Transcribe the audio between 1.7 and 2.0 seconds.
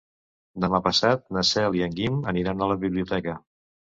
i en